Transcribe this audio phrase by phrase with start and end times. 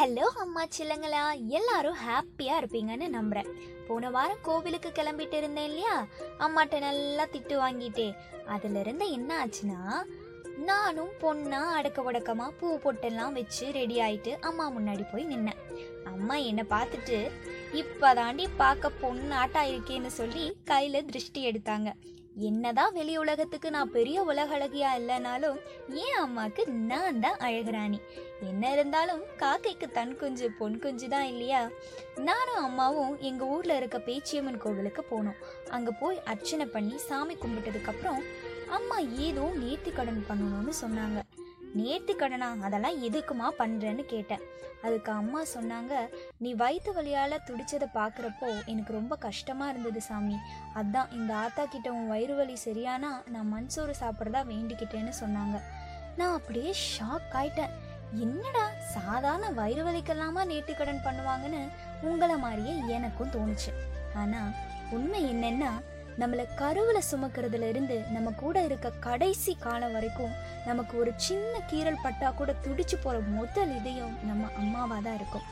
[0.00, 3.48] Hello அம்மா சில்லங்களா எல்லாரும் ஹாப்பியாக இருப்பீங்கன்னு நம்புகிறேன்
[3.88, 6.06] போன வாரம் கோவிலுக்கு கிளம்பிட்டு இருந்தேன் இல்லையா?
[6.38, 8.14] அம்மாட்ட நல்லா திட்டு வாங்கிட்டே.
[8.46, 9.80] அதிலிருந்து என்ன ஆச்சுன்னா
[10.56, 15.60] நானும் பொண்ணா அடக்க உடக்கமாக பூ பொட்டெல்லாம் வச்சு ரெடி ஆயிட்டு அம்மா முன்னாடி போய் நின்னேன்.
[16.04, 17.30] அம்மா என்னை பார்த்துட்டு
[17.72, 21.90] இப்போதாண்டி பார்க்க பொண்ணாட்டா இருக்கேன்னு சொல்லி கையில் திருஷ்டி எடுத்தாங்க.
[22.48, 25.56] என்னதான் வெளி உலகத்துக்கு நான் பெரிய உலக அழகியா இல்லைனாலும்
[26.02, 27.98] ஏன் அம்மாக்கு நான் தான் அழகுராணி.
[28.40, 31.62] என்ன இருந்தாலும் காக்கைக்கு தன் குஞ்சு பொன் குஞ்சு தான் இல்லையா?
[32.28, 35.40] நானும் அம்மாவும் எங்க ஊர்ல இருக்க பேச்சியம்மன் கோவிலுக்கு போனோம்.
[35.70, 38.22] அங்க போய் அர்ச்சனை பண்ணி சாமி கும்பிட்டதுக்கு அப்புறம்
[38.68, 41.20] அம்மா ஏதோ நேர்த்தி கடன் பண்ணணும்னு சொன்னாங்க.
[41.78, 44.44] நேர்த்தி கடனா அதெல்லாம் எதுக்குமா பண்றேன்னு கேட்டேன்.
[44.82, 45.94] அதுக்கு அம்மா சொன்னாங்க
[46.38, 50.36] நீ வயிற்று வலியால துடிச்சதை பார்க்குறப்போ எனக்கு ரொம்ப கஷ்டமா இருந்தது சாமி.
[50.74, 55.58] அதான் இந்த ஆத்தா கிட்ட உன் வயிறு வலி சரியானா நான் மண்சோறு சாப்பிட்றதா வேண்டிக்கிட்டேன்னு சொன்னாங்க.
[56.16, 57.74] நான் அப்படியே ஷாக் ஆயிட்டேன்.
[58.24, 58.64] என்னடா
[58.94, 61.62] சாதாரண வயிறு வலிக்கெல்லாமா நேர்த்திக்கடன் பண்ணுவாங்கன்னு
[62.02, 63.72] உங்களை மாதிரியே எனக்கும் தோணுச்சு.
[64.14, 64.40] ஆனா
[64.90, 65.70] உண்மை என்னன்னா
[66.18, 70.34] நம்மளை கருவில் சுமக்கிறதுல இருந்து நம்ம கூட இருக்க கடைசி காலம் வரைக்கும்
[70.66, 75.46] நமக்கு ஒரு சின்ன கீறல் பட்டா கூட துடிச்சு போற முதல் இதயம் நம்ம அம்மாவா தான் இருக்கும்.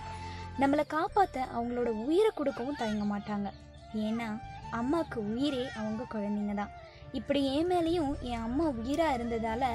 [0.59, 3.51] நம்மளை காப்பாத்த அவங்களோட உயிரை கொடுக்கவும் தயங்க மாட்டாங்க.
[3.95, 4.29] ஏன்னா
[4.71, 6.73] அம்மாவுக்கு உயிரே அவங்க குழந்தைங்க தான்.
[7.13, 9.67] இப்படி என் மேலேயும் என் அம்மா உயிராக இருந்ததால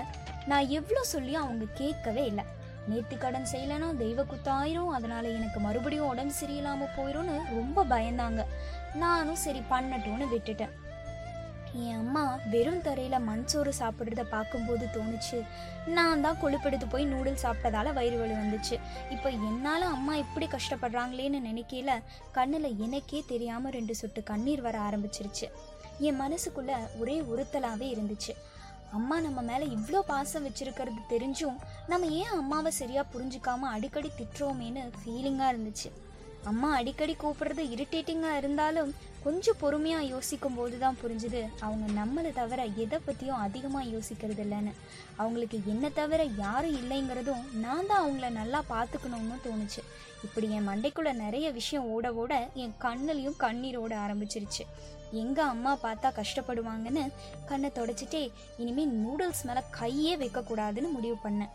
[0.46, 2.46] நான் எவ்வளோ சொல்லியும் அவங்க கேட்கவே இல்லை.
[2.88, 4.94] நேத்து கடன் செய்யலைன்னா தெய்வ குத்தாயிரும்.
[4.98, 8.44] அதனால எனக்கு மறுபடியும் உடம்பு சரியில்லாமல் போயிடும்னு ரொம்ப பயந்தாங்க.
[8.94, 10.74] நானும் சரி பண்ணட்டும்னு விட்டுட்டேன்.
[11.76, 15.38] என் அம்மா வெறும் தரையில மண்சோறு சாப்பிட்றத பார்க்கும்போது தோணுச்சு.
[15.86, 18.76] நான் தான் கொழுப்பெடுத்து போய் நூடுல்ஸ் சாப்பிட்டதால வயிறு வலி வந்துச்சு.
[19.10, 21.96] இப்போ என்னால அம்மா இப்படி கஷ்டப்படுறாங்களேன்னு நினைக்கல
[22.36, 25.50] கண்ணுல எனக்கே தெரியாம ரெண்டு சொட்டு கண்ணீர் வர ஆரம்பிச்சிருச்சு.
[26.00, 28.36] என் மனசுக்குள்ள ஒரே உறுத்தலாவே இருந்துச்சு.
[28.98, 31.58] அம்மா நம்ம மேல இவ்வளோ பாசம் வச்சிருக்கிறது தெரிஞ்சும்
[31.92, 35.90] நம்ம ஏன் அம்மாவை சரியா புரிஞ்சுக்காம அடிக்கடி திட்டுறோமேன்னு ஃபீலிங்கா இருந்துச்சு.
[36.52, 38.92] அம்மா அடிக்கடி கூப்பிடுறது இரிட்டேட்டிங்காக இருந்தாலும்
[39.26, 41.42] கொஞ்சம் பொறுமையாக யோசிக்கும் போது தான் புரிஞ்சுது.
[41.66, 44.74] அவங்க நம்மளை தவிர எதை பற்றியும் அதிகமாக யோசிக்கிறது இல்லைன்னு.
[45.22, 49.84] அவங்களுக்கு என்ன தவிர யாரும் இல்லைங்கிறதும் நான் தான் அவங்கள நல்லா பார்த்துக்கணும்னு தோணுச்சு.
[50.26, 52.34] இப்படி என் மண்டைக்குள்ளே நிறைய விஷயம் ஓட ஓட
[52.64, 54.66] என் கண்ணிலையும் கண்ணீர் ஓட ஆரம்பிச்சிருச்சு.
[55.22, 57.06] எங்க அம்மா பார்த்தா கஷ்டப்படுவாங்கன்னு
[57.50, 58.22] கண்ணை தொடச்சிட்டே
[58.58, 61.54] இனிமே நூடுல்ஸ் மேலே கையே வைக்கக்கூடாதுன்னு முடிவு பண்ணேன்.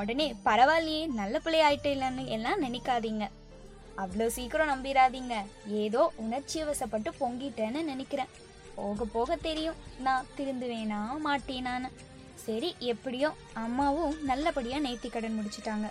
[0.00, 3.26] உடனே பரவாயில்லையே நல்ல பிள்ளை ஆயிட்டே இல்லைன்னு எல்லாம் நினைக்காதீங்க.
[4.02, 5.36] அவ்வளோ சீக்கிரம் நம்பிடாதீங்க
[5.84, 8.32] ஏதோ உணர்ச்சி வசப்பட்டு பொங்கிட்டேன்னு நினைக்கிறேன்.
[8.76, 11.88] போக போக தெரியும் நான் திருந்துவேனா மாட்டேனான்னு.
[12.44, 13.28] சரி எப்படியோ
[13.62, 15.88] அம்மாவும் நல்லபடியாக நேர்த்தி கடன் முடிச்சிட்டாங்க.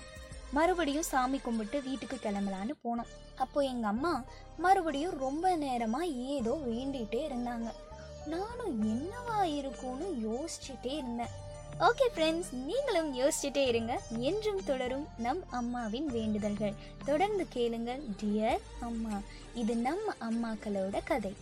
[0.57, 3.09] மறுபடியும் சாமி கும்பிட்டு வீட்டுக்கு கிளம்பலான்னு போனோம்.
[3.44, 4.13] அப்போ எங்கள் அம்மா
[4.66, 7.67] மறுபடியும் ரொம்ப நேரமாக ஏதோ வேண்டிகிட்டே இருந்தாங்க.
[8.34, 11.35] நானும் என்னவா இருக்கும்னு யோசிச்சுட்டே இருந்தேன்.
[11.79, 14.01] ஓகே ஃப்ரெண்ட்ஸ் நீங்களும் யோசிச்சுட்டே இருங்க.
[14.19, 16.73] என்றும் தொடரும் நம் அம்மாவின் வேண்டுதல்கள்.
[17.05, 19.19] தொடர்ந்து கேளுங்கள் டியர் அம்மா
[19.53, 21.35] இது நம்ம அம்மாக்களோட கதை.